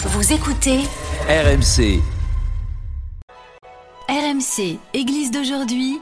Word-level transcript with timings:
Vous 0.00 0.32
écoutez 0.32 0.78
RMC, 1.28 2.00
RMC, 4.08 4.78
Église 4.94 5.32
d'aujourd'hui. 5.32 5.98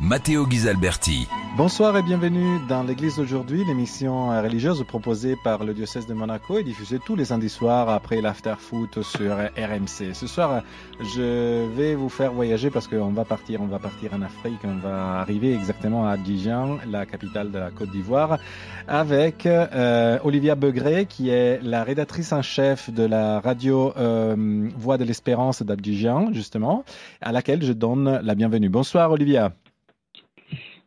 Matteo 0.00 0.46
Ghisalberti. 0.46 1.26
Bonsoir 1.56 1.96
et 1.96 2.02
bienvenue 2.04 2.60
dans 2.68 2.84
l'église 2.84 3.16
d'aujourd'hui, 3.16 3.64
l'émission 3.64 4.28
religieuse 4.28 4.84
proposée 4.86 5.34
par 5.42 5.64
le 5.64 5.74
diocèse 5.74 6.06
de 6.06 6.14
Monaco 6.14 6.56
et 6.56 6.62
diffusée 6.62 7.00
tous 7.04 7.16
les 7.16 7.24
samedis 7.24 7.48
soirs 7.48 7.88
après 7.88 8.20
l'after 8.20 8.54
foot 8.58 9.02
sur 9.02 9.34
RMC. 9.34 10.14
Ce 10.14 10.28
soir, 10.28 10.62
je 11.00 11.66
vais 11.74 11.96
vous 11.96 12.08
faire 12.08 12.32
voyager 12.32 12.70
parce 12.70 12.86
qu'on 12.86 13.10
va 13.10 13.24
partir, 13.24 13.60
on 13.60 13.66
va 13.66 13.80
partir 13.80 14.14
en 14.14 14.22
Afrique, 14.22 14.60
on 14.62 14.76
va 14.76 15.18
arriver 15.18 15.52
exactement 15.52 16.06
à 16.06 16.12
Abidjan, 16.12 16.78
la 16.88 17.04
capitale 17.04 17.50
de 17.50 17.58
la 17.58 17.72
Côte 17.72 17.90
d'Ivoire, 17.90 18.38
avec 18.86 19.46
euh, 19.46 20.20
Olivia 20.22 20.54
Begré, 20.54 21.06
qui 21.06 21.30
est 21.30 21.60
la 21.60 21.82
rédactrice 21.82 22.32
en 22.32 22.42
chef 22.42 22.88
de 22.88 23.02
la 23.02 23.40
radio 23.40 23.92
euh, 23.96 24.68
Voix 24.76 24.96
de 24.96 25.02
l'Espérance 25.02 25.62
d'Abidjan, 25.62 26.32
justement, 26.32 26.84
à 27.20 27.32
laquelle 27.32 27.64
je 27.64 27.72
donne 27.72 28.20
la 28.22 28.34
bienvenue. 28.36 28.68
Bonsoir 28.68 29.10
Olivia. 29.10 29.52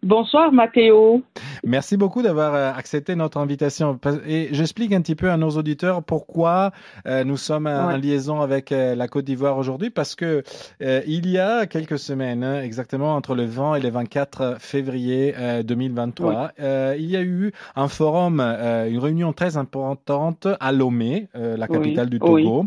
Bonsoir 0.04 0.52
Mathéo. 0.52 1.22
Merci 1.64 1.96
beaucoup 1.98 2.22
d'avoir 2.22 2.56
euh, 2.56 2.72
accepté 2.76 3.16
notre 3.16 3.38
invitation. 3.38 4.00
Et 4.28 4.50
j'explique 4.52 4.94
un 4.94 5.02
petit 5.02 5.16
peu 5.16 5.30
à 5.30 5.38
nos 5.38 5.52
auditeurs 5.52 6.04
pourquoi 6.04 6.72
euh, 7.06 7.24
nous 7.24 7.38
sommes 7.38 7.68
en 7.68 7.96
liaison 7.98 8.42
avec 8.42 8.72
euh, 8.72 8.96
la 8.96 9.08
Côte 9.08 9.26
d'Ivoire 9.26 9.58
aujourd'hui, 9.58 9.90
parce 9.90 10.16
que 10.16 10.44
euh, 10.82 11.02
il 11.06 11.30
y 11.30 11.38
a 11.38 11.66
quelques 11.68 12.00
semaines, 12.00 12.44
hein, 12.44 12.62
exactement 12.62 13.16
entre 13.16 13.36
le 13.36 13.46
20 13.46 13.76
et 13.76 13.80
le 13.82 13.90
24 13.90 14.56
février 14.60 15.34
euh, 15.38 15.62
2023, 15.64 16.52
euh, 16.60 16.96
il 16.98 17.10
y 17.10 17.16
a 17.18 17.22
eu 17.22 17.52
un 17.76 17.88
forum, 17.88 18.40
euh, 18.40 18.90
une 18.90 19.00
réunion 19.00 19.34
très 19.34 19.58
importante 19.58 20.48
à 20.60 20.72
Lomé, 20.72 21.28
euh, 21.36 21.58
la 21.58 21.68
Oui, 21.70 21.78
capitale 21.78 22.10
du 22.10 22.18
oui. 22.22 22.44
Togo. 22.44 22.66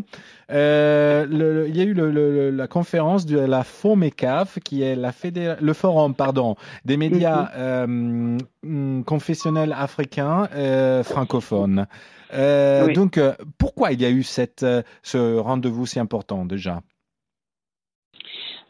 Euh, 0.51 1.25
le- 1.25 1.53
le- 1.63 1.67
il 1.69 1.75
y 1.75 1.81
a 1.81 1.83
eu 1.85 1.93
le- 1.93 2.11
le- 2.11 2.51
la 2.51 2.67
conférence 2.67 3.25
de 3.25 3.39
la 3.39 3.63
FOMECAF, 3.63 4.59
qui 4.63 4.83
est 4.83 4.95
la 4.95 5.11
fédé- 5.11 5.55
le 5.59 5.73
forum, 5.73 6.13
pardon, 6.13 6.55
des 6.85 6.97
médias 6.97 7.49
euh, 7.57 7.83
hum, 7.85 8.37
confessionnels 9.05 9.73
africains 9.73 10.47
euh, 10.53 11.03
francophones. 11.03 11.87
Euh, 12.33 12.87
Oui. 12.87 12.93
Donc, 12.93 13.17
euh, 13.17 13.33
pourquoi 13.57 13.91
il 13.91 14.01
y 14.01 14.05
a 14.05 14.09
eu 14.09 14.23
cette, 14.23 14.65
ce 15.03 15.37
rendez-vous 15.37 15.85
si 15.85 15.99
important 15.99 16.45
déjà? 16.45 16.81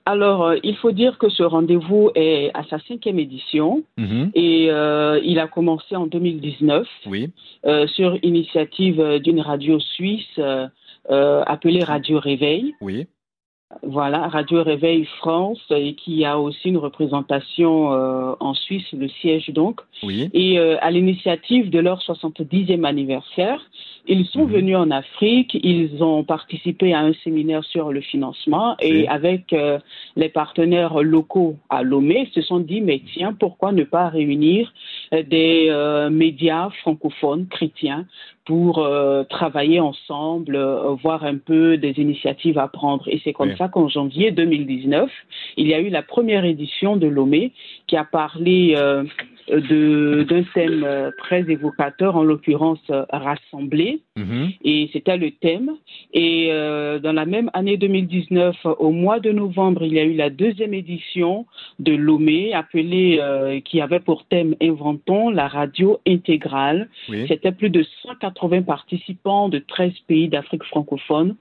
Alors, 0.07 0.53
il 0.63 0.75
faut 0.77 0.91
dire 0.91 1.17
que 1.17 1.29
ce 1.29 1.41
rendez-vous 1.41 2.11
est 2.13 2.51
à 2.53 2.63
sa 2.65 2.77
cinquième 2.87 3.17
édition 3.17 3.83
Mhm. 3.97 4.29
et 4.35 4.65
il 5.23 5.39
a 5.39 5.47
commencé 5.47 5.95
en 5.95 6.05
2019 6.05 6.87
Oui. 7.07 7.31
sur 7.87 8.15
initiative 8.23 9.19
d'une 9.23 9.41
radio 9.41 9.79
suisse 9.79 10.39
appelée 11.09 11.83
Radio 11.83 12.19
Réveil. 12.19 12.75
Oui. 12.81 13.07
Voilà, 13.83 14.27
Radio 14.27 14.63
Réveil 14.63 15.05
France 15.19 15.59
et 15.69 15.95
qui 15.95 16.25
a 16.25 16.39
aussi 16.39 16.69
une 16.69 16.77
représentation 16.77 17.93
euh, 17.93 18.33
en 18.39 18.53
Suisse, 18.53 18.85
le 18.93 19.07
siège 19.07 19.49
donc. 19.49 19.81
Oui. 20.03 20.29
Et 20.33 20.59
euh, 20.59 20.77
à 20.81 20.91
l'initiative 20.91 21.69
de 21.69 21.79
leur 21.79 21.99
70e 21.99 22.83
anniversaire, 22.83 23.61
ils 24.07 24.25
sont 24.27 24.45
Mhm. 24.45 24.51
venus 24.51 24.75
en 24.75 24.91
Afrique, 24.91 25.57
ils 25.63 26.03
ont 26.03 26.23
participé 26.23 26.93
à 26.93 26.99
un 26.99 27.13
séminaire 27.23 27.63
sur 27.63 27.91
le 27.91 28.01
financement 28.01 28.75
et 28.81 28.91
Oui. 28.91 29.07
avec 29.07 29.53
euh, 29.53 29.79
les 30.15 30.29
partenaires 30.29 31.01
locaux 31.01 31.55
à 31.69 31.83
Lomé, 31.83 32.27
ils 32.27 32.33
se 32.33 32.41
sont 32.41 32.59
dit, 32.59 32.81
mais 32.81 33.01
tiens, 33.13 33.33
pourquoi 33.33 33.71
ne 33.71 33.83
pas 33.83 34.09
réunir 34.09 34.73
euh, 35.13 35.23
des 35.23 35.67
euh, 35.69 36.09
médias 36.09 36.69
francophones 36.81 37.47
chrétiens 37.47 38.05
pour 38.45 38.77
euh, 38.77 39.23
travailler 39.23 39.79
ensemble, 39.79 40.55
euh, 40.55 40.93
voir 41.01 41.23
un 41.23 41.37
peu 41.37 41.77
des 41.77 41.93
initiatives 41.97 42.59
à 42.59 42.67
prendre. 42.67 43.07
Et 43.07 43.19
c'est 43.23 43.33
comme 43.33 43.49
Oui. 43.49 43.55
ça 43.57 43.69
qu'en 43.69 43.87
janvier 43.87 44.31
2019, 44.31 45.09
il 45.57 45.67
y 45.67 45.73
a 45.73 45.79
eu 45.79 45.89
la 45.89 46.03
première 46.03 46.45
édition 46.45 46.95
de 46.95 47.07
Lomé 47.07 47.51
qui 47.87 47.97
a 47.97 48.03
parlé 48.03 48.75
euh, 48.77 49.03
d'un 49.47 50.43
thème 50.53 50.83
euh, 50.83 51.11
très 51.17 51.41
évocateur, 51.49 52.15
en 52.15 52.23
l'occurrence 52.23 52.79
euh, 52.89 53.05
rassemblé, 53.11 54.01
Mhm. 54.17 54.49
et 54.63 54.89
c'était 54.93 55.17
le 55.17 55.31
thème. 55.31 55.71
Et 56.13 56.47
euh, 56.51 56.99
dans 56.99 57.11
la 57.13 57.25
même 57.25 57.49
année 57.53 57.77
2019, 57.77 58.55
au 58.79 58.91
mois 58.91 59.19
de 59.19 59.31
novembre, 59.31 59.83
il 59.83 59.93
y 59.93 59.99
a 59.99 60.03
eu 60.03 60.13
la 60.13 60.29
deuxième 60.29 60.73
édition 60.73 61.45
de 61.79 61.93
Lomé, 61.93 62.53
appelée, 62.53 63.19
euh, 63.21 63.59
qui 63.59 63.81
avait 63.81 63.99
pour 63.99 64.25
thème 64.25 64.55
Inventons 64.61 65.29
la 65.29 65.47
radio 65.47 65.99
intégrale. 66.07 66.89
Oui. 67.09 67.25
C'était 67.27 67.51
plus 67.51 67.69
de 67.69 67.83
180 68.03 68.63
participants 68.63 69.49
de 69.49 69.59
13 69.59 69.91
pays 70.07 70.27
d'Afrique 70.29 70.63
francophone. 70.63 71.35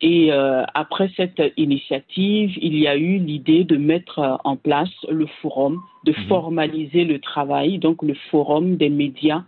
Et 0.00 0.32
euh, 0.32 0.62
après 0.74 1.10
cette 1.16 1.42
initiative, 1.56 2.56
il 2.60 2.78
y 2.78 2.86
a 2.86 2.96
eu 2.96 3.18
l'idée 3.18 3.64
de 3.64 3.76
mettre 3.76 4.20
euh, 4.20 4.36
en 4.44 4.56
place 4.56 4.90
le 5.10 5.26
forum, 5.42 5.80
de 6.04 6.12
Mhm. 6.12 6.26
formaliser 6.28 7.04
le 7.04 7.18
travail, 7.18 7.78
donc 7.78 8.02
le 8.02 8.14
forum 8.30 8.76
des 8.76 8.90
médias 8.90 9.42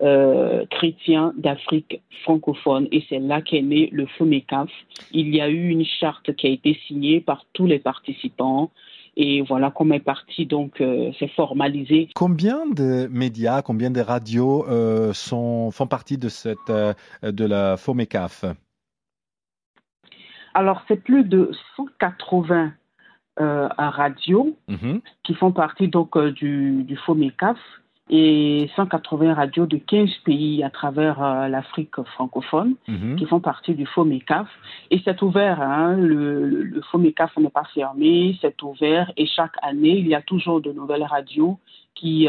euh, 0.00 0.64
chrétiens 0.70 1.32
d'Afrique 1.36 2.00
francophone. 2.22 2.86
Et 2.92 3.02
c'est 3.08 3.18
là 3.18 3.42
qu'est 3.42 3.62
né 3.62 3.88
le 3.90 4.06
FOMECAF. 4.06 4.70
Il 5.10 5.34
y 5.34 5.40
a 5.40 5.48
eu 5.48 5.68
une 5.70 5.84
charte 5.84 6.32
qui 6.36 6.46
a 6.46 6.50
été 6.50 6.78
signée 6.86 7.20
par 7.20 7.44
tous 7.52 7.66
les 7.66 7.80
participants. 7.80 8.70
Et 9.16 9.42
voilà 9.42 9.72
comment 9.72 9.96
est 9.96 9.98
parti, 9.98 10.46
donc 10.46 10.80
euh, 10.80 11.10
c'est 11.18 11.32
formalisé 11.32 12.08
Combien 12.14 12.66
de 12.68 13.08
médias, 13.10 13.62
combien 13.62 13.90
de 13.90 14.00
radios 14.00 14.64
sont, 15.12 15.72
font 15.72 15.88
partie 15.88 16.18
de, 16.18 16.28
cette, 16.28 16.70
de 17.24 17.44
la 17.44 17.76
FOMECAF? 17.76 18.44
Alors, 20.58 20.82
c'est 20.88 21.00
plus 21.04 21.22
de 21.22 21.52
180 21.76 22.72
euh, 23.40 23.68
radios 23.78 24.56
Mhm. 24.66 25.00
qui 25.22 25.34
font 25.34 25.52
partie 25.52 25.86
donc 25.86 26.16
euh, 26.16 26.32
du, 26.32 26.82
du 26.82 26.96
FOMECAF 26.96 27.56
et 28.10 28.68
180 28.74 29.34
radios 29.34 29.66
de 29.66 29.76
15 29.76 30.10
pays 30.24 30.64
à 30.64 30.70
travers 30.70 31.22
euh, 31.22 31.46
l'Afrique 31.46 31.94
francophone 32.14 32.74
Mhm. 32.88 33.14
qui 33.14 33.26
font 33.26 33.38
partie 33.38 33.74
du 33.76 33.86
FOMECAF. 33.86 34.48
Et 34.90 35.00
c'est 35.04 35.22
ouvert, 35.22 35.62
hein, 35.62 35.94
le, 35.96 36.48
le, 36.48 36.80
FOMECAF 36.90 37.36
n'est 37.36 37.50
pas 37.60 37.68
fermé, 37.72 38.36
c'est 38.40 38.60
ouvert 38.64 39.12
et 39.16 39.26
chaque 39.26 39.54
année, 39.62 39.96
il 39.98 40.08
y 40.08 40.16
a 40.16 40.22
toujours 40.22 40.60
de 40.60 40.72
nouvelles 40.72 41.04
radios 41.04 41.60
qui 41.94 42.26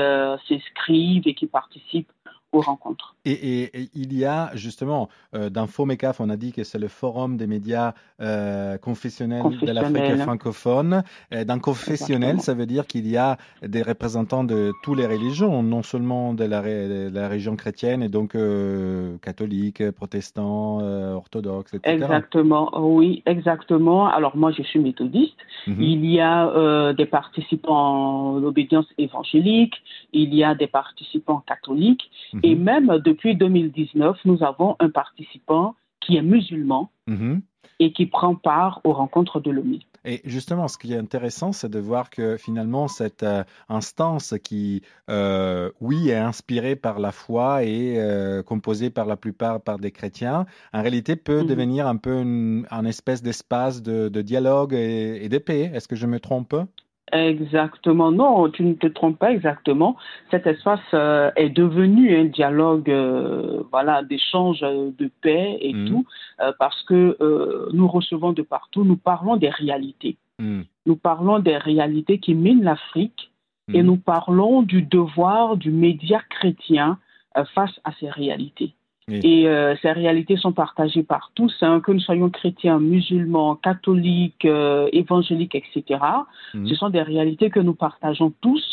s'inscrivent 0.48 1.28
et 1.28 1.34
qui 1.34 1.48
participent 1.48 2.12
aux 2.52 2.62
rencontres. 2.62 3.16
Et, 3.26 3.32
et- 3.32 3.82
et 3.82 3.90
il 3.96 4.14
y 4.18 4.26
a 4.26 4.52
justement, 4.56 5.10
euh, 5.36 5.50
dans 5.50 5.68
FOMECAF, 5.68 6.20
on 6.22 6.30
a 6.30 6.38
dit 6.38 6.52
que 6.54 6.64
c'est 6.64 6.80
le 6.80 6.88
forum 6.88 7.36
des 7.38 7.48
médias 7.48 7.94
euh, 8.22 8.78
confessionnels 8.78 9.44
de 9.62 9.72
l'Afrique 9.72 10.16
francophone. 10.24 11.04
Euh, 11.34 11.44
dans 11.44 11.60
confessionnel, 11.60 12.36
Exactement. 12.36 12.42
ça 12.44 12.54
veut 12.54 12.66
dire 12.66 12.88
qu'il 12.88 13.08
y 13.08 13.18
a 13.18 13.38
des 13.62 13.82
représentants 13.82 14.44
de 14.44 14.72
toutes 14.84 14.98
les 14.98 15.06
religions, 15.06 15.62
non 15.64 15.84
seulement 15.84 16.34
de 16.34 16.44
la, 16.46 16.62
de 16.62 17.10
la 17.14 17.28
région 17.28 17.56
chrétienne, 17.56 18.02
et 18.04 18.10
donc 18.10 18.36
euh, 18.36 19.18
catholiques, 19.22 19.84
protestants, 19.92 20.80
euh, 20.82 21.14
orthodoxes, 21.14 21.74
etc. 21.74 21.94
Exactement, 21.96 22.72
oui, 22.80 23.22
exactement. 23.26 24.08
Alors 24.08 24.38
moi, 24.38 24.52
je 24.52 24.64
suis 24.64 24.80
méthodiste. 24.80 25.36
Mhm. 25.68 25.82
Il 25.82 26.06
y 26.06 26.20
a 26.22 26.48
euh, 26.50 26.94
des 26.94 27.06
participants 27.06 28.36
en 28.36 28.44
obédience 28.44 28.86
évangélique, 28.98 29.76
il 30.14 30.34
y 30.34 30.44
a 30.44 30.56
des 30.56 30.68
participants 30.68 31.44
catholiques, 31.46 32.10
Mhm. 32.34 32.40
et 32.44 32.56
même 32.56 33.00
depuis 33.20 33.36
2019, 33.36 34.18
nous 34.24 34.44
avons 34.44 34.78
un 34.80 34.90
participant 34.90 35.76
qui 36.00 36.16
est 36.16 36.22
musulman 36.22 36.90
Mhm. 37.08 37.42
et 37.82 37.92
qui 37.92 38.06
prend 38.06 38.34
part 38.36 38.80
aux 38.86 38.94
rencontres 38.94 39.42
de 39.42 39.52
l'ONU. 39.52 39.80
Et 40.06 40.22
justement, 40.24 40.70
ce 40.70 40.78
qui 40.78 40.94
est 40.94 40.98
intéressant, 40.98 41.52
c'est 41.52 41.68
de 41.70 41.80
voir 41.80 42.10
que 42.10 42.38
finalement, 42.38 42.88
cette 42.88 43.24
euh, 43.24 43.44
instance 43.68 44.36
qui, 44.42 44.82
euh, 45.10 45.70
oui, 45.82 46.10
est 46.10 46.16
inspirée 46.16 46.78
par 46.78 47.00
la 47.00 47.12
foi 47.12 47.66
et 47.66 48.00
euh, 48.00 48.42
composée 48.42 48.90
par 48.90 49.06
la 49.06 49.18
plupart 49.18 49.60
par 49.62 49.78
des 49.80 49.92
chrétiens, 49.92 50.46
en 50.74 50.82
réalité 50.82 51.18
peut 51.18 51.42
Mhm. 51.42 51.48
devenir 51.48 51.88
un 51.88 51.98
peu 51.98 52.22
une, 52.22 52.66
un 52.72 52.86
espèce 52.86 53.22
d'espace 53.22 53.82
de, 53.82 54.08
de 54.08 54.22
dialogue 54.22 54.74
et, 54.74 55.26
et 55.26 55.28
de 55.28 55.38
paix. 55.40 55.70
Est-ce 55.74 55.90
que 55.90 55.98
je 55.98 56.08
me 56.08 56.22
trompe? 56.22 56.56
Exactement, 57.12 58.12
non, 58.12 58.50
tu 58.50 58.64
ne 58.64 58.74
te 58.74 58.88
trompes 58.88 59.18
pas 59.18 59.32
exactement. 59.32 59.96
Cet 60.32 60.46
espace 60.48 60.80
euh, 60.94 61.32
est 61.36 61.50
devenu 61.50 62.16
un 62.16 62.26
dialogue, 62.26 62.90
euh, 62.90 63.64
voilà, 63.72 64.04
d'échange 64.04 64.60
euh, 64.64 64.92
de 64.98 65.10
paix 65.22 65.58
et 65.62 65.74
Mhm. 65.74 65.88
tout, 65.88 66.06
parce 66.58 66.82
que 66.84 67.18
nous 67.74 67.88
recevons 67.88 68.32
de 68.32 68.42
partout, 68.42 68.84
nous 68.84 68.96
parlons 68.96 69.36
des 69.36 69.50
réalités. 69.50 70.18
Hmm. 70.40 70.62
Nous 70.86 70.96
parlons 70.96 71.40
des 71.40 71.58
réalités 71.58 72.20
qui 72.20 72.34
minent 72.34 72.64
l'Afrique 72.64 73.32
et 73.74 73.82
Mhm. 73.82 73.86
nous 73.86 73.98
parlons 73.98 74.62
du 74.62 74.82
devoir 74.82 75.58
du 75.58 75.72
média 75.72 76.22
chrétien 76.30 76.98
face 77.54 77.80
à 77.84 77.92
ces 78.00 78.10
réalités. 78.10 78.74
Oui. 79.10 79.20
Et 79.24 79.48
euh, 79.48 79.76
ces 79.82 79.92
réalités 79.92 80.38
sont 80.38 80.52
partagées 80.52 81.04
par 81.04 81.32
tous, 81.36 81.54
hein, 81.62 81.82
que 81.82 81.92
nous 81.92 82.00
soyons 82.00 82.30
chrétiens, 82.30 82.80
musulmans, 82.80 83.56
catholiques, 83.56 84.46
euh, 84.46 84.88
évangéliques, 84.94 85.56
etc. 85.56 86.00
Mhm. 86.54 86.68
Ce 86.68 86.76
sont 86.76 86.90
des 86.90 87.02
réalités 87.02 87.50
que 87.50 87.60
nous 87.60 87.74
partageons 87.74 88.32
tous 88.42 88.64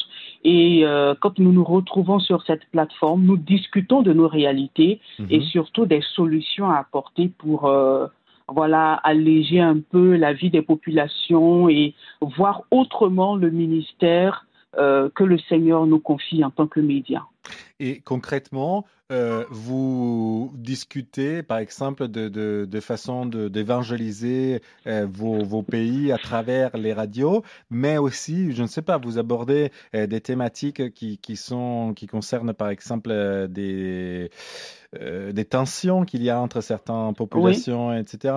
Et 0.45 0.83
euh, 0.85 1.15
quand 1.19 1.39
nous 1.41 1.51
nous 1.51 1.65
retrouvons 1.65 2.21
sur 2.21 2.43
cette 2.43 2.65
plateforme, 2.71 3.25
nous 3.25 3.37
discutons 3.37 4.03
de 4.03 4.13
nos 4.13 4.29
réalités 4.29 5.01
Mhm. 5.19 5.27
et 5.31 5.41
surtout 5.41 5.87
des 5.87 6.03
solutions 6.15 6.71
à 6.71 6.77
apporter 6.77 7.29
pour 7.39 7.67
euh, 7.67 8.07
voilà 8.49 8.95
alléger 8.95 9.61
un 9.61 9.81
peu 9.81 10.17
la 10.17 10.33
vie 10.33 10.51
des 10.51 10.63
populations 10.63 11.69
et 11.69 11.95
voir 12.21 12.63
autrement 12.71 13.35
le 13.35 13.51
ministère 13.51 14.46
que 14.75 15.25
le 15.25 15.39
Seigneur 15.49 15.87
nous 15.87 16.01
confie 16.01 16.45
en 16.45 16.51
tant 16.51 16.67
que 16.67 16.81
médias. 16.81 17.25
Et 17.79 18.01
concrètement, 18.01 18.85
euh, 19.13 19.45
vous 19.51 20.51
discutez, 20.55 21.43
par 21.43 21.59
exemple, 21.59 22.09
de, 22.09 22.29
de, 22.29 22.67
de 22.69 22.81
façon 22.81 23.27
d'évangéliser 23.27 24.63
euh, 24.87 25.07
vos, 25.09 25.45
vos 25.45 25.63
pays 25.63 26.11
à 26.11 26.19
travers 26.19 26.77
les 26.77 26.93
radios, 26.93 27.43
mais 27.71 27.99
aussi, 27.99 28.53
je 28.53 28.63
ne 28.63 28.67
sais 28.67 28.83
pas, 28.83 28.99
vous 28.99 29.19
abordez 29.19 29.71
euh, 29.95 30.07
des 30.07 30.21
thématiques 30.21 30.93
qui, 30.93 31.19
qui 31.19 31.37
sont, 31.37 31.93
qui 31.95 32.07
concernent, 32.07 32.53
par 32.53 32.69
exemple, 32.69 33.11
euh, 33.13 33.47
des, 33.47 34.31
euh, 35.01 35.33
des 35.33 35.45
tensions 35.45 36.05
qu'il 36.05 36.23
y 36.25 36.31
a 36.31 36.41
entre 36.41 36.61
certaines 36.61 37.15
populations, 37.15 37.93
etc. 37.93 38.35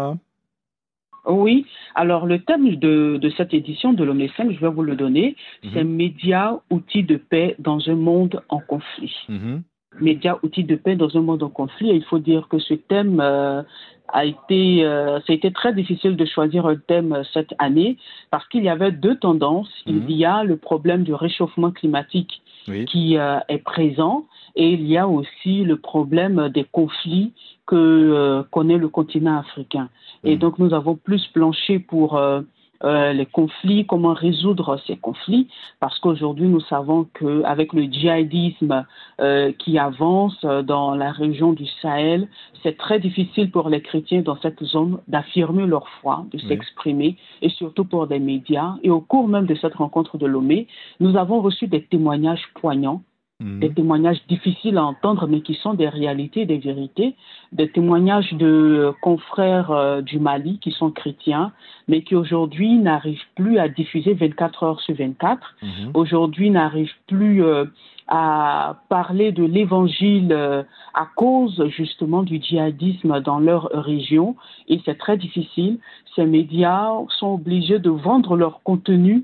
Oui, 1.25 1.65
alors 1.95 2.25
le 2.25 2.39
thème 2.39 2.75
de, 2.75 3.17
de 3.21 3.29
cette 3.31 3.53
édition 3.53 3.93
de 3.93 4.03
l'Homme 4.03 4.25
5, 4.37 4.51
je 4.51 4.59
vais 4.59 4.69
vous 4.69 4.83
le 4.83 4.95
donner, 4.95 5.35
c'est 5.73 5.83
Mhm. 5.83 5.95
médias, 5.95 6.57
outils 6.69 7.03
de 7.03 7.17
paix 7.17 7.55
dans 7.59 7.89
un 7.89 7.95
monde 7.95 8.41
en 8.49 8.59
conflit. 8.59 9.13
Mhm. 9.27 9.63
médias, 10.01 10.37
outils 10.43 10.63
de 10.63 10.75
paix 10.75 10.95
dans 10.95 11.17
un 11.17 11.21
monde 11.21 11.41
en 11.43 11.49
conflit. 11.49 11.89
Et 11.89 11.95
il 11.95 12.03
faut 12.03 12.19
dire 12.19 12.47
que 12.47 12.59
ce 12.59 12.73
thème 12.75 13.19
euh, 13.19 13.63
a 14.07 14.23
été, 14.23 14.85
euh, 14.85 15.19
ça 15.21 15.33
a 15.33 15.35
été 15.35 15.51
très 15.51 15.73
difficile 15.73 16.15
de 16.15 16.25
choisir 16.25 16.67
un 16.67 16.77
thème 16.77 17.11
euh, 17.11 17.23
cette 17.33 17.53
année 17.57 17.97
parce 18.31 18.47
qu'il 18.49 18.63
y 18.63 18.69
avait 18.69 18.91
deux 18.91 19.17
tendances. 19.17 19.69
Mhm. 19.87 20.05
Il 20.07 20.15
y 20.15 20.25
a 20.25 20.43
le 20.43 20.57
problème 20.57 21.03
du 21.03 21.13
réchauffement 21.13 21.71
climatique 21.71 22.41
Oui. 22.67 22.85
qui 22.85 23.15
est 23.15 23.63
présent 23.63 24.25
et 24.55 24.69
il 24.73 24.85
y 24.85 24.95
a 24.97 25.07
aussi 25.07 25.63
le 25.63 25.77
problème 25.77 26.49
des 26.49 26.65
conflits 26.65 27.33
que 27.69 27.75
euh, 27.75 28.43
connaît 28.55 28.79
le 28.85 28.89
continent 28.89 29.37
africain. 29.45 29.87
Et 30.23 30.33
Mhm. 30.33 30.39
donc 30.43 30.53
nous 30.59 30.73
avons 30.73 30.95
plus 31.07 31.23
planché 31.35 31.73
pour 31.91 32.09
euh, 32.17 32.41
euh, 32.83 33.11
les 33.19 33.25
conflits, 33.39 33.85
comment 33.85 34.13
résoudre 34.13 34.79
ces 34.87 34.95
conflits, 35.07 35.45
parce 35.81 35.97
qu'aujourd'hui 35.99 36.47
nous 36.47 36.61
savons 36.73 36.99
qu'avec 37.17 37.73
le 37.73 37.83
djihadisme 37.93 38.85
euh, 39.19 39.51
qui 39.61 39.77
avance 39.77 40.37
euh, 40.45 40.61
dans 40.63 40.95
la 40.95 41.11
région 41.11 41.51
du 41.51 41.67
Sahel, 41.81 42.21
c'est 42.63 42.77
très 42.85 42.99
difficile 43.07 43.51
pour 43.51 43.67
les 43.73 43.81
chrétiens 43.81 44.21
dans 44.21 44.37
cette 44.43 44.63
zone 44.63 44.93
d'affirmer 45.13 45.65
leur 45.67 45.87
foi, 45.99 46.15
de 46.31 46.37
Oui. 46.37 46.47
s'exprimer, 46.47 47.17
et 47.45 47.49
surtout 47.49 47.85
pour 47.91 48.07
des 48.07 48.19
médias. 48.31 48.71
Et 48.85 48.89
au 48.97 49.01
cours 49.01 49.27
même 49.27 49.45
de 49.45 49.55
cette 49.61 49.75
rencontre 49.83 50.17
de 50.17 50.25
Lomé, 50.25 50.59
nous 51.01 51.13
avons 51.23 51.39
reçu 51.47 51.67
des 51.67 51.83
témoignages 51.93 52.45
poignants 52.61 53.01
Mhm. 53.41 53.59
des 53.61 53.73
témoignages 53.73 54.19
difficiles 54.27 54.77
à 54.77 54.83
entendre, 54.83 55.25
mais 55.27 55.39
qui 55.41 55.53
sont 55.55 55.73
des 55.73 55.87
réalités, 55.87 56.45
des 56.45 56.57
vérités, 56.57 57.15
des 57.53 57.69
témoignages 57.71 58.33
de 58.33 58.93
confrères 59.01 59.71
euh, 59.71 60.01
du 60.01 60.19
Mali 60.19 60.59
qui 60.59 60.71
sont 60.71 60.91
chrétiens, 60.91 61.53
mais 61.87 62.01
qui 62.03 62.15
aujourd'hui 62.15 62.77
n'arrivent 62.77 63.29
plus 63.35 63.57
à 63.57 63.69
diffuser 63.69 64.13
24 64.13 64.63
heures 64.63 64.81
sur 64.81 64.93
24, 64.93 65.55
Mhm. 65.61 65.91
aujourd'hui 65.93 66.49
n'arrivent 66.49 66.91
plus 67.07 67.41
euh, 67.41 67.63
à 68.09 68.81
parler 68.89 69.31
de 69.31 69.45
l'évangile 69.45 70.33
euh, 70.33 70.63
à 70.93 71.07
cause 71.15 71.65
justement 71.69 72.23
du 72.23 72.41
djihadisme 72.41 73.21
dans 73.21 73.39
leur 73.39 73.69
région, 73.71 74.35
et 74.67 74.81
c'est 74.83 74.97
très 74.97 75.15
difficile. 75.15 75.79
Ces 76.13 76.25
médias 76.25 76.91
sont 77.19 77.35
obligés 77.35 77.79
de 77.79 77.89
vendre 77.89 78.35
leur 78.35 78.61
contenu, 78.63 79.23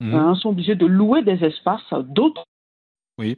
Mhm. 0.00 0.14
hein, 0.14 0.34
sont 0.36 0.50
obligés 0.50 0.76
de 0.76 0.86
louer 0.86 1.22
des 1.22 1.42
espaces, 1.44 1.92
d'autres 2.10 2.44
Oui. 3.18 3.36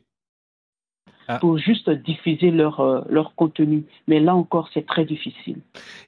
Ah. 1.33 1.39
pour 1.39 1.59
juste 1.59 1.89
diffuser 1.89 2.51
leur, 2.51 2.81
euh, 2.81 3.03
leur 3.09 3.37
contenu. 3.37 3.85
Mais 4.09 4.19
là 4.19 4.35
encore, 4.35 4.69
c'est 4.75 4.85
très 4.85 5.05
difficile. 5.05 5.59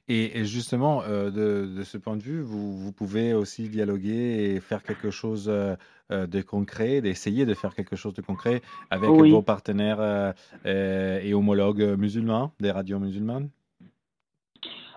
Et, 0.09 0.37
et 0.39 0.43
justement, 0.43 1.01
euh, 1.03 1.31
de, 1.31 1.73
de 1.77 1.83
ce 1.83 1.97
point 1.97 2.17
de 2.17 2.21
vue, 2.21 2.41
vous, 2.41 2.77
vous 2.77 2.91
pouvez 2.91 3.33
aussi 3.33 3.69
dialoguer 3.69 4.53
et 4.55 4.59
faire 4.59 4.83
quelque 4.83 5.11
chose 5.11 5.45
euh, 5.47 5.77
de 6.09 6.41
concret, 6.41 6.99
d'essayer 6.99 7.45
de 7.45 7.53
faire 7.53 7.73
quelque 7.73 7.95
chose 7.95 8.13
de 8.13 8.21
concret 8.21 8.61
avec 8.89 9.09
Oui. 9.11 9.31
vos 9.31 9.41
partenaires 9.41 10.01
euh, 10.01 11.21
et 11.23 11.33
homologues 11.33 11.95
musulmans, 11.97 12.51
des 12.59 12.71
radios 12.71 12.99
musulmanes? 12.99 13.49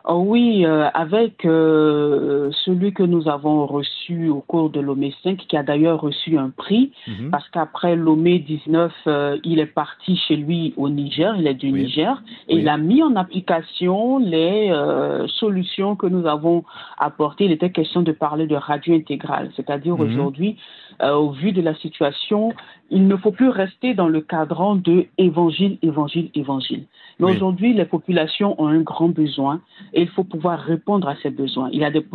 Oh 0.08 0.23
oui, 0.25 0.64
euh, 0.64 0.88
avec 0.94 1.44
euh, 1.44 2.50
celui 2.64 2.93
que 2.93 3.03
nous 3.03 3.29
avons 3.29 3.67
reçu 3.67 4.29
au 4.29 4.41
cours 4.41 4.70
de 4.70 4.79
l'OME 4.79 5.11
5, 5.25 5.37
qui 5.49 5.56
a 5.56 5.64
d'ailleurs 5.64 6.00
reçu 6.00 6.38
un 6.38 6.50
prix, 6.50 6.93
Mhm. 7.08 7.31
parce 7.31 7.49
qu'après 7.49 7.97
l'OME 7.97 8.38
19, 8.38 8.93
euh, 9.08 9.37
il 9.43 9.58
est 9.58 9.67
parti 9.67 10.17
chez 10.17 10.37
lui 10.37 10.75
au 10.76 10.88
Niger, 10.91 11.35
il 11.37 11.49
est 11.49 11.55
du 11.55 11.73
Oui. 11.73 11.82
Niger, 11.82 12.23
et 12.49 12.55
Oui. 12.55 12.61
il 12.61 12.69
a 12.69 12.76
mis 12.79 13.03
en 13.03 13.17
application 13.17 14.19
les 14.19 14.69
euh, 14.70 15.26
solutions 15.26 15.97
que 15.97 16.06
nous 16.06 16.25
avons 16.26 16.62
apportées. 16.99 17.47
Il 17.47 17.50
était 17.53 17.70
question 17.70 18.03
de 18.03 18.12
parler 18.12 18.47
de 18.47 18.55
radio 18.55 18.94
intégrale, 18.94 19.50
c'est-à-dire 19.56 19.97
Mhm. 19.97 20.03
aujourd'hui, 20.06 20.56
euh, 21.03 21.14
au 21.14 21.31
vu 21.31 21.50
de 21.50 21.61
la 21.62 21.75
situation, 21.75 22.53
il 22.91 23.08
ne 23.08 23.17
faut 23.17 23.32
plus 23.32 23.49
rester 23.49 23.94
dans 23.94 24.06
le 24.08 24.20
cadran 24.20 24.76
de 24.76 25.06
évangile, 25.19 25.79
évangile, 25.82 26.31
évangile. 26.37 26.85
Mais 27.19 27.26
Oui. 27.26 27.32
aujourd'hui, 27.35 27.73
les 27.75 27.87
populations 27.87 28.55
ont 28.62 28.69
un 28.69 28.82
grand 28.82 29.08
besoin 29.08 29.61
et 29.96 30.02
il 30.02 30.08
faut 30.08 30.25
pouvoir 30.25 30.60
répondre 30.60 31.08
à 31.08 31.16
ces 31.22 31.31
besoins. 31.31 31.70
Il 31.72 31.81
y 31.81 31.84
a 31.84 31.90
des 31.90 32.06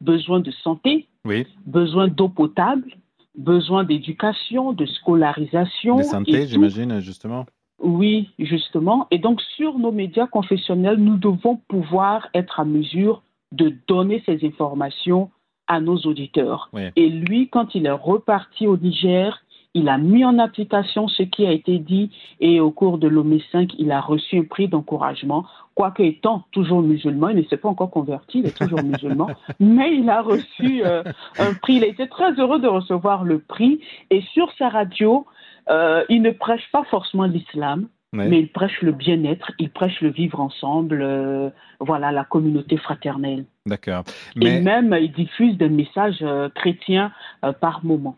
besoins 0.00 0.40
de 0.40 0.52
santé, 0.52 1.06
Oui, 1.24 1.46
besoin 1.66 2.08
d'eau 2.08 2.28
potable, 2.28 2.90
besoin 3.36 3.84
d'éducation, 3.84 4.72
de 4.72 4.86
scolarisation. 4.86 5.98
de 5.98 6.02
santé, 6.04 6.46
j'imagine, 6.46 7.00
justement. 7.00 7.44
Oui, 7.82 8.30
justement. 8.38 9.06
Et 9.10 9.18
donc, 9.18 9.40
sur 9.56 9.78
nos 9.78 9.92
médias 9.92 10.26
confessionnels, 10.26 10.96
nous 10.96 11.16
devons 11.16 11.56
pouvoir 11.68 12.28
être 12.34 12.60
à 12.60 12.64
mesure 12.64 13.22
de 13.52 13.74
donner 13.88 14.22
ces 14.24 14.46
informations 14.46 15.30
à 15.66 15.80
nos 15.80 15.96
auditeurs. 15.98 16.70
Oui. 16.72 16.82
Et 16.96 17.08
lui, 17.08 17.48
quand 17.48 17.74
il 17.74 17.86
est 17.86 17.90
reparti 17.90 18.66
au 18.66 18.76
Niger, 18.76 19.42
il 19.78 19.88
a 19.88 19.96
mis 19.98 20.24
en 20.24 20.38
application 20.38 21.08
ce 21.08 21.22
qui 21.22 21.46
a 21.46 21.52
été 21.52 21.78
dit 21.78 22.10
et 22.40 22.60
au 22.60 22.70
cours 22.70 22.98
de 22.98 23.06
l'OME 23.06 23.38
5, 23.52 23.70
il 23.78 23.92
a 23.92 24.00
reçu 24.00 24.38
un 24.38 24.44
prix 24.44 24.68
d'encouragement. 24.68 25.44
Quoique 25.74 26.02
étant 26.02 26.44
toujours 26.50 26.82
musulman, 26.82 27.28
il 27.28 27.36
ne 27.36 27.42
s'est 27.44 27.56
pas 27.56 27.68
encore 27.68 27.90
converti, 27.90 28.40
il 28.40 28.46
est 28.46 28.58
toujours 28.58 28.82
musulman, 28.84 29.28
mais 29.60 29.94
il 29.94 30.10
a 30.10 30.22
reçu 30.22 30.82
euh, 30.84 31.04
un 31.38 31.54
prix. 31.54 31.76
Il 31.76 31.84
a 31.84 31.86
été 31.86 32.08
très 32.08 32.32
heureux 32.32 32.58
de 32.58 32.66
recevoir 32.66 33.24
le 33.24 33.38
prix 33.38 33.80
et 34.10 34.22
sur 34.32 34.52
sa 34.58 34.68
radio, 34.68 35.26
euh, 35.70 36.04
il 36.08 36.22
ne 36.22 36.30
prêche 36.30 36.68
pas 36.72 36.82
forcément 36.84 37.24
l'islam, 37.24 37.88
mais 38.12 38.40
il 38.40 38.48
prêche 38.48 38.80
le 38.80 38.92
bien-être, 38.92 39.52
il 39.58 39.70
prêche 39.70 40.00
le 40.00 40.10
vivre 40.10 40.40
ensemble, 40.40 41.02
euh, 41.02 41.50
voilà, 41.80 42.10
la 42.10 42.24
communauté 42.24 42.76
fraternelle. 42.78 43.44
D'accord. 43.66 44.04
Et 44.40 44.60
même, 44.60 44.96
il 45.00 45.12
diffuse 45.12 45.58
des 45.58 45.68
messages 45.68 46.18
euh, 46.22 46.48
chrétiens 46.54 47.12
euh, 47.44 47.52
par 47.52 47.84
moment. 47.84 48.16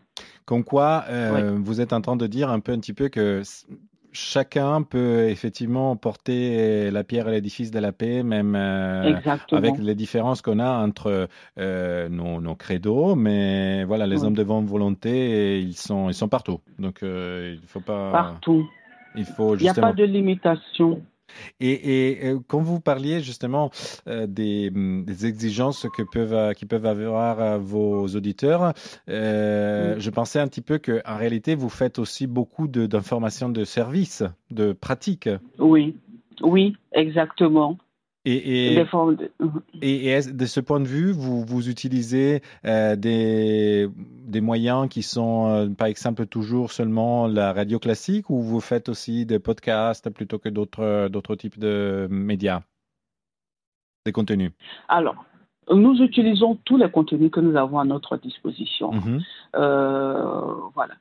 Comme 0.51 0.65
quoi, 0.65 1.05
euh, 1.07 1.57
vous 1.63 1.79
êtes 1.79 1.93
en 1.93 2.01
train 2.01 2.17
de 2.17 2.27
dire 2.27 2.49
un 2.49 2.59
peu, 2.59 2.73
un 2.73 2.79
petit 2.79 2.91
peu 2.91 3.07
que 3.07 3.41
chacun 4.11 4.81
peut 4.81 5.29
effectivement 5.29 5.95
porter 5.95 6.91
la 6.91 7.05
pierre 7.05 7.29
et 7.29 7.31
l'édifice 7.31 7.71
de 7.71 7.79
la 7.79 7.93
paix, 7.93 8.21
même 8.21 8.53
euh, 8.57 9.13
avec 9.53 9.77
les 9.77 9.95
différences 9.95 10.41
qu'on 10.41 10.59
a 10.59 10.69
entre 10.69 11.29
euh, 11.57 12.09
nos, 12.09 12.41
nos 12.41 12.55
credos, 12.55 13.15
mais 13.15 13.85
voilà, 13.85 14.07
les 14.07 14.17
Oui. 14.17 14.27
hommes 14.27 14.33
de 14.33 14.43
bonne 14.43 14.65
volonté, 14.65 15.61
ils 15.61 15.77
sont, 15.77 16.09
ils 16.09 16.13
sont 16.13 16.27
partout. 16.27 16.59
Donc, 16.79 17.01
euh, 17.01 17.55
il 17.61 17.65
faut 17.69 17.79
pas, 17.79 18.11
Partout. 18.11 18.67
il 19.15 19.23
faut 19.23 19.55
Il 19.55 19.61
n'y 19.61 19.69
a 19.69 19.73
justement. 19.73 19.87
pas 19.87 19.93
de 19.93 20.03
limitation. 20.03 21.01
Et, 21.59 22.27
et, 22.29 22.33
quand 22.47 22.61
vous 22.61 22.79
parliez 22.79 23.21
justement 23.21 23.71
euh, 24.07 24.27
des, 24.27 24.71
hum, 24.73 25.03
des 25.05 25.25
exigences 25.25 25.87
que 25.95 26.03
peuvent, 26.03 26.33
euh, 26.33 26.53
qui 26.53 26.65
peuvent 26.65 26.85
avoir 26.85 27.39
euh, 27.39 27.57
vos 27.57 28.07
auditeurs, 28.07 28.73
euh, 29.09 29.95
je 29.97 30.09
pensais 30.09 30.39
un 30.39 30.47
petit 30.47 30.61
peu 30.61 30.77
que 30.77 31.01
en 31.05 31.17
réalité 31.17 31.55
vous 31.55 31.69
faites 31.69 31.99
aussi 31.99 32.27
beaucoup 32.27 32.67
de- 32.67 32.85
d'informations 32.85 33.49
de, 33.49 33.63
services, 33.63 34.23
de 34.49 34.73
pratiques. 34.73 35.29
Oui, 35.59 35.95
oui, 36.41 36.75
exactement. 36.93 37.77
Et, 38.23 38.73
et, 38.73 38.75
de- 38.75 38.87
et, 39.81 40.09
et 40.11 40.21
de 40.21 40.45
ce 40.45 40.59
point 40.59 40.79
de 40.79 40.87
vue, 40.87 41.11
vous, 41.11 41.43
vous 41.43 41.69
utilisez 41.69 42.41
euh, 42.65 42.95
des, 42.95 43.89
des 43.95 44.41
moyens 44.41 44.87
qui 44.89 45.01
sont, 45.01 45.47
euh, 45.47 45.69
par 45.69 45.87
exemple, 45.87 46.27
toujours 46.27 46.71
seulement 46.71 47.27
la 47.27 47.51
radio 47.51 47.79
classique 47.79 48.29
ou 48.29 48.41
vous 48.41 48.59
faites 48.59 48.89
aussi 48.89 49.25
des 49.25 49.39
podcasts 49.39 50.09
plutôt 50.11 50.37
que 50.37 50.49
d'autres 50.49 51.35
types 51.35 51.57
de 51.57 52.07
médias, 52.11 52.61
des 54.05 54.11
contenus? 54.11 54.51
Alors, 54.87 55.25
nous 55.71 56.01
utilisons 56.01 56.55
tous 56.63 56.77
les 56.77 56.91
contenus 56.91 57.31
que 57.31 57.39
nous 57.39 57.55
avons 57.55 57.79
à 57.79 57.85
notre 57.85 58.17
disposition. 58.17 58.91
Mhm, 58.91 59.21
Euh, 59.55 60.53
voilà. 60.75 60.93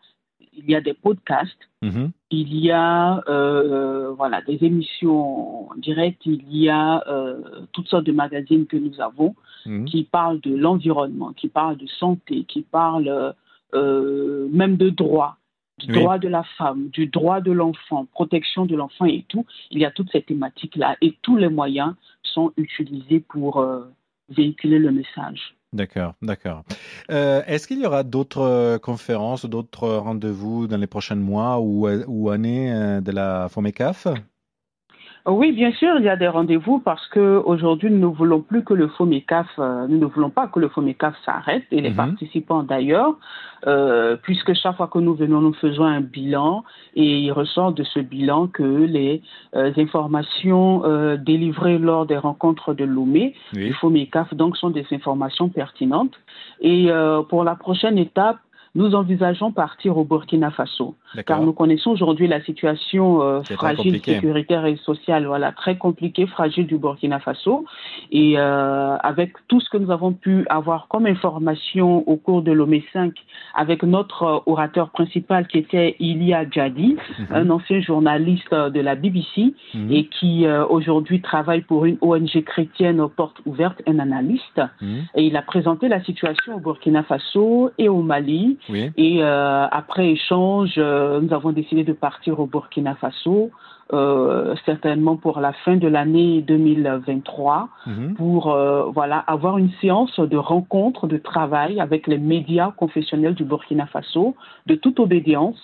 Il 0.52 0.68
y 0.68 0.74
a 0.74 0.80
des 0.80 0.94
podcasts, 0.94 1.68
mhm, 1.82 2.10
il 2.30 2.56
y 2.56 2.70
a 2.70 3.22
euh, 3.28 4.12
voilà, 4.12 4.42
des 4.42 4.58
émissions 4.62 5.70
en 5.70 5.74
direct, 5.76 6.20
il 6.26 6.44
y 6.54 6.68
a 6.68 7.06
euh, 7.08 7.40
toutes 7.72 7.88
sortes 7.88 8.04
de 8.04 8.12
magazines 8.12 8.66
que 8.66 8.76
nous 8.76 9.00
avons 9.00 9.34
mhm. 9.64 9.84
qui 9.84 10.04
parlent 10.04 10.40
de 10.40 10.54
l'environnement, 10.54 11.32
qui 11.32 11.48
parlent 11.48 11.76
de 11.76 11.86
santé, 11.86 12.44
qui 12.44 12.62
parlent 12.62 13.34
euh, 13.74 14.48
même 14.50 14.76
de 14.76 14.90
droit. 14.90 15.36
du 15.78 15.92
droit 15.92 16.18
de 16.18 16.28
la 16.28 16.42
femme, 16.58 16.88
du 16.90 17.06
droit 17.06 17.40
de 17.40 17.52
l'enfant, 17.52 18.06
protection 18.06 18.66
de 18.66 18.76
l'enfant 18.76 19.06
et 19.06 19.24
tout. 19.28 19.46
Il 19.70 19.78
y 19.78 19.84
a 19.84 19.90
toutes 19.90 20.10
ces 20.10 20.22
thématiques-là 20.22 20.96
et 21.00 21.16
tous 21.22 21.36
les 21.36 21.48
moyens 21.48 21.94
sont 22.22 22.52
utilisés 22.56 23.20
pour 23.20 23.64
véhiculer 24.28 24.78
le 24.78 24.90
message. 24.90 25.54
D'accord, 25.72 26.14
d'accord. 26.20 26.64
Euh, 27.12 27.42
est-ce 27.46 27.68
qu'il 27.68 27.80
y 27.80 27.86
aura 27.86 28.02
d'autres 28.02 28.40
euh, 28.40 28.78
conférences, 28.78 29.46
d'autres 29.46 29.88
rendez-vous 29.88 30.66
dans 30.66 30.76
les 30.76 30.88
prochains 30.88 31.14
mois 31.14 31.60
ou, 31.60 31.88
ou 31.88 32.30
années 32.30 32.70
de 33.00 33.12
la 33.12 33.48
FOMECAF? 33.48 34.08
Oui, 35.26 35.52
bien 35.52 35.70
sûr, 35.72 35.96
il 35.98 36.04
y 36.04 36.08
a 36.08 36.16
des 36.16 36.28
rendez-vous 36.28 36.78
parce 36.78 37.06
que 37.08 37.42
aujourd'hui, 37.44 37.90
nous 37.90 38.10
ne 38.10 38.14
voulons 38.14 38.40
plus 38.40 38.64
que 38.64 38.72
le 38.72 38.88
FOMECAF, 38.88 39.46
euh, 39.58 39.86
nous 39.86 39.98
ne 39.98 40.06
voulons 40.06 40.30
pas 40.30 40.48
que 40.48 40.58
le 40.58 40.68
FOMECAF 40.68 41.14
s'arrête 41.24 41.64
et 41.70 41.82
les 41.82 41.90
mhm. 41.90 41.96
participants 41.96 42.62
d'ailleurs, 42.62 43.16
euh, 43.66 44.16
puisque 44.22 44.54
chaque 44.54 44.76
fois 44.76 44.88
que 44.88 44.98
nous 44.98 45.14
venons, 45.14 45.42
nous 45.42 45.52
faisons 45.52 45.84
un 45.84 46.00
bilan 46.00 46.64
et 46.94 47.18
il 47.18 47.32
ressort 47.32 47.72
de 47.72 47.84
ce 47.84 48.00
bilan 48.00 48.46
que 48.46 48.62
les 48.62 49.20
euh, 49.54 49.72
informations 49.76 50.82
délivrées 51.16 51.78
lors 51.78 52.06
des 52.06 52.16
rencontres 52.16 52.72
de 52.72 52.84
Lomé 52.84 53.34
du 53.52 53.74
FOMECAF 53.74 54.32
donc 54.34 54.56
sont 54.56 54.70
des 54.70 54.86
informations 54.92 55.48
pertinentes. 55.48 56.14
Et 56.60 56.88
pour 57.28 57.44
la 57.44 57.54
prochaine 57.54 57.98
étape, 57.98 58.38
nous 58.76 58.94
envisageons 58.94 59.50
partir 59.50 59.98
au 59.98 60.04
Burkina 60.04 60.50
Faso, 60.50 60.94
car 61.26 61.42
nous 61.42 61.52
connaissons 61.52 61.90
aujourd'hui 61.90 62.28
la 62.28 62.40
situation 62.42 63.20
euh, 63.20 63.42
fragile, 63.42 64.00
sécuritaire 64.00 64.64
et 64.64 64.76
sociale, 64.76 65.26
voilà, 65.26 65.50
très 65.50 65.76
compliquée, 65.76 66.26
fragile 66.26 66.66
du 66.68 66.78
Burkina 66.78 67.18
Faso. 67.18 67.64
Et 68.12 68.34
euh, 68.38 68.96
avec 68.98 69.32
tout 69.48 69.60
ce 69.60 69.68
que 69.70 69.76
nous 69.76 69.90
avons 69.90 70.12
pu 70.12 70.46
avoir 70.48 70.86
comme 70.86 71.06
information 71.06 72.08
au 72.08 72.16
cours 72.16 72.42
de 72.42 72.52
l'OME 72.52 72.80
5, 72.92 73.12
avec 73.56 73.82
notre 73.82 74.22
euh, 74.22 74.38
orateur 74.46 74.90
principal 74.90 75.48
qui 75.48 75.58
était 75.58 75.96
Ilia 75.98 76.48
Djadi, 76.48 76.96
mhm. 77.18 77.26
un 77.30 77.50
ancien 77.50 77.80
journaliste 77.80 78.54
de 78.54 78.80
la 78.80 78.94
BBC 78.94 79.52
mhm. 79.74 79.90
et 79.90 80.04
qui 80.06 80.46
aujourd'hui 80.68 81.20
travaille 81.20 81.62
pour 81.62 81.86
une 81.86 81.98
ONG 82.00 82.42
chrétienne 82.44 83.00
aux 83.00 83.08
portes 83.08 83.40
ouvertes, 83.46 83.82
un 83.88 83.98
analyste. 83.98 84.62
Mhm. 84.80 85.06
Et 85.16 85.24
il 85.24 85.36
a 85.36 85.42
présenté 85.42 85.88
la 85.88 86.02
situation 86.04 86.56
au 86.56 86.60
Burkina 86.60 87.02
Faso 87.02 87.70
et 87.76 87.88
au 87.88 88.02
Mali 88.02 88.58
et 88.96 89.22
euh, 89.22 89.66
après 89.70 90.10
échange, 90.10 90.74
euh, 90.78 91.20
nous 91.20 91.32
avons 91.32 91.52
décidé 91.52 91.84
de 91.84 91.92
partir 91.92 92.40
au 92.40 92.46
Burkina 92.46 92.94
Faso, 92.96 93.50
euh, 93.92 94.54
certainement 94.64 95.16
pour 95.16 95.40
la 95.40 95.52
fin 95.52 95.76
de 95.76 95.88
l'année 95.88 96.42
2023, 96.42 97.68
mhm. 97.86 98.14
pour 98.14 98.56
voilà 98.94 99.18
avoir 99.18 99.58
une 99.58 99.70
séance 99.80 100.18
de 100.18 100.36
rencontre, 100.36 101.06
de 101.06 101.16
travail 101.16 101.80
avec 101.80 102.06
les 102.06 102.18
médias 102.18 102.72
confessionnels 102.72 103.34
du 103.34 103.44
Burkina 103.44 103.86
Faso, 103.86 104.36
de 104.66 104.74
toute 104.74 105.00
obédience, 105.00 105.60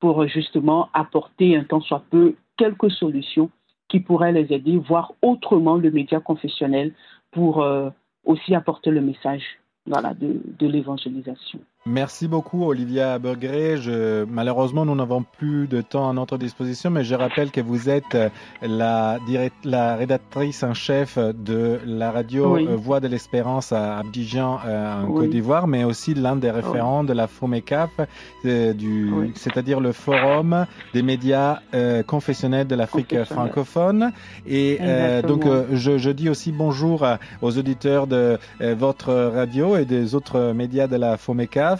pour 0.00 0.26
justement 0.26 0.88
apporter 0.94 1.56
un 1.56 1.64
temps 1.64 1.80
soit 1.80 2.04
peu 2.10 2.34
quelques 2.56 2.90
solutions 2.90 3.50
qui 3.88 4.00
pourraient 4.00 4.32
les 4.32 4.52
aider, 4.52 4.76
voir 4.76 5.12
autrement 5.22 5.76
le 5.76 5.90
média 5.90 6.20
confessionnel 6.20 6.92
pour 7.30 7.64
aussi 8.24 8.54
apporter 8.54 8.90
le 8.90 9.00
message 9.00 9.42
voilà, 9.86 10.14
de, 10.14 10.40
de 10.58 10.66
l'évangélisation. 10.66 11.60
Merci 11.88 12.28
beaucoup, 12.28 12.66
Olivia 12.66 13.18
Bergré. 13.18 13.78
Je, 13.78 14.24
malheureusement, 14.24 14.84
nous 14.84 14.94
n'avons 14.94 15.22
plus 15.22 15.66
de 15.66 15.80
temps 15.80 16.10
à 16.10 16.12
notre 16.12 16.36
disposition, 16.36 16.90
mais 16.90 17.02
je 17.02 17.14
rappelle 17.14 17.50
que 17.50 17.62
vous 17.62 17.88
êtes 17.88 18.14
euh, 18.14 18.28
la, 18.60 19.16
la 19.64 19.96
rédactrice 19.96 20.62
en 20.62 20.74
chef 20.74 21.16
de 21.16 21.80
la 21.86 22.10
radio 22.10 22.58
euh, 22.58 22.76
Voix 22.76 23.00
de 23.00 23.08
l'Espérance 23.08 23.72
à 23.72 24.00
Abidjan, 24.00 24.60
euh, 24.66 25.02
en 25.02 25.12
Côte 25.12 25.30
d'Ivoire, 25.30 25.66
mais 25.66 25.84
aussi 25.84 26.12
l'un 26.12 26.36
des 26.36 26.50
référents 26.50 27.04
de 27.04 27.14
la 27.14 27.26
FOMECAF, 27.26 28.00
c'est-à-dire 28.42 29.80
le 29.80 29.92
Forum 29.92 30.66
des 30.92 31.02
médias 31.02 31.60
confessionnels 32.06 32.66
de 32.66 32.74
l'Afrique 32.74 33.24
francophone. 33.24 34.12
Et 34.46 34.78
donc, 35.26 35.44
je, 35.72 35.96
je, 35.96 36.10
dis 36.10 36.28
aussi 36.28 36.52
bonjour 36.52 37.06
aux 37.40 37.56
auditeurs 37.58 38.06
de 38.06 38.38
votre 38.60 39.14
radio 39.14 39.76
et 39.76 39.86
des 39.86 40.14
autres 40.14 40.52
médias 40.52 40.86
de 40.86 40.96
la 40.96 41.16
FOMECAF. 41.16 41.77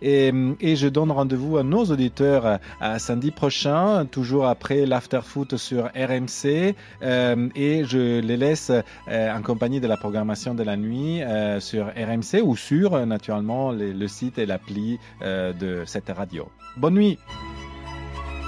Et, 0.00 0.32
je 0.74 0.88
donne 0.88 1.10
rendez-vous 1.10 1.58
à 1.58 1.62
nos 1.62 1.84
auditeurs 1.84 2.58
à 2.80 2.98
samedi 2.98 3.30
prochain, 3.30 4.06
toujours 4.10 4.46
après 4.46 4.86
l'after-foot 4.86 5.56
sur 5.56 5.84
RMC. 5.94 6.74
Euh, 7.02 7.48
et 7.54 7.84
je 7.84 8.20
les 8.20 8.36
laisse 8.36 8.70
euh, 8.70 9.32
en 9.32 9.42
compagnie 9.42 9.80
de 9.80 9.86
la 9.86 9.96
programmation 9.96 10.54
de 10.54 10.62
la 10.62 10.76
nuit 10.76 11.22
euh, 11.22 11.60
sur 11.60 11.86
RMC 11.86 12.42
ou 12.42 12.56
sur, 12.56 13.04
naturellement, 13.06 13.72
le 13.72 14.08
site 14.08 14.38
et 14.38 14.46
l'appli 14.46 14.98
de 15.22 15.82
cette 15.86 16.08
radio. 16.08 16.48
Bonne 16.76 16.94
nuit. 16.94 17.18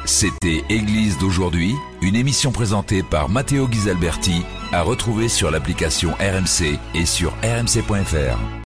C'était 0.04 0.62
Église 0.68 1.16
d'aujourd'hui, 1.18 1.74
une 2.02 2.14
émission 2.14 2.52
présentée 2.52 3.02
par 3.02 3.30
Matteo 3.30 3.66
Ghisalberti, 3.66 4.44
à 4.70 4.82
retrouver 4.82 5.28
sur 5.28 5.50
l'application 5.50 6.10
RMC 6.20 6.78
et 6.94 7.06
sur 7.06 7.32
rmc.fr. 7.42 8.62